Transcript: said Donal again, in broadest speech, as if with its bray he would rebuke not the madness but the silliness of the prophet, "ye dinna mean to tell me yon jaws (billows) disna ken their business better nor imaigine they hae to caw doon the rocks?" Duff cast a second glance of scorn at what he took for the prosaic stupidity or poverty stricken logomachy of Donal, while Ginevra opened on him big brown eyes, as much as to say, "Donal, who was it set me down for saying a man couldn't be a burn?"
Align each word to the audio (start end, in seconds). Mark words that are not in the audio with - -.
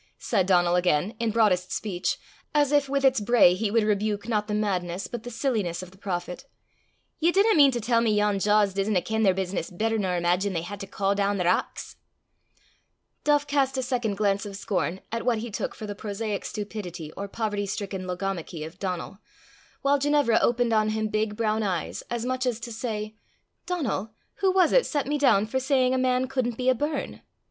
said 0.17 0.47
Donal 0.47 0.75
again, 0.75 1.13
in 1.19 1.29
broadest 1.29 1.71
speech, 1.71 2.17
as 2.55 2.71
if 2.71 2.89
with 2.89 3.05
its 3.05 3.19
bray 3.19 3.53
he 3.53 3.69
would 3.69 3.83
rebuke 3.83 4.27
not 4.27 4.47
the 4.47 4.55
madness 4.55 5.05
but 5.05 5.21
the 5.21 5.29
silliness 5.29 5.83
of 5.83 5.91
the 5.91 5.97
prophet, 5.99 6.43
"ye 7.19 7.31
dinna 7.31 7.53
mean 7.53 7.69
to 7.69 7.79
tell 7.79 8.01
me 8.01 8.09
yon 8.15 8.39
jaws 8.39 8.73
(billows) 8.73 8.89
disna 8.89 9.05
ken 9.05 9.21
their 9.21 9.35
business 9.35 9.69
better 9.69 9.99
nor 9.99 10.17
imaigine 10.17 10.53
they 10.53 10.63
hae 10.63 10.75
to 10.75 10.87
caw 10.87 11.13
doon 11.13 11.37
the 11.37 11.43
rocks?" 11.45 11.97
Duff 13.23 13.45
cast 13.45 13.77
a 13.77 13.83
second 13.83 14.15
glance 14.17 14.43
of 14.43 14.55
scorn 14.57 15.01
at 15.11 15.23
what 15.23 15.37
he 15.37 15.51
took 15.51 15.75
for 15.75 15.85
the 15.85 15.93
prosaic 15.93 16.45
stupidity 16.45 17.11
or 17.15 17.27
poverty 17.27 17.67
stricken 17.67 18.07
logomachy 18.07 18.65
of 18.65 18.79
Donal, 18.79 19.19
while 19.83 19.99
Ginevra 19.99 20.39
opened 20.41 20.73
on 20.73 20.89
him 20.89 21.09
big 21.09 21.35
brown 21.37 21.61
eyes, 21.61 22.01
as 22.09 22.25
much 22.25 22.47
as 22.47 22.59
to 22.61 22.71
say, 22.73 23.13
"Donal, 23.67 24.15
who 24.37 24.51
was 24.51 24.71
it 24.71 24.87
set 24.87 25.05
me 25.05 25.19
down 25.19 25.45
for 25.45 25.59
saying 25.59 25.93
a 25.93 25.99
man 25.99 26.27
couldn't 26.27 26.57
be 26.57 26.69
a 26.69 26.73
burn?" 26.73 27.21